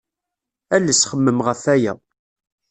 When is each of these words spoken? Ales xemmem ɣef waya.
Ales 0.75 0.99
xemmem 1.09 1.39
ɣef 1.47 1.63
waya. 1.69 1.93